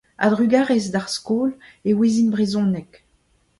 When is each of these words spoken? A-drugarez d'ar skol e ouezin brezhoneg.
A-drugarez 0.25 0.85
d'ar 0.93 1.07
skol 1.17 1.51
e 1.89 1.91
ouezin 1.95 2.29
brezhoneg. 2.33 2.89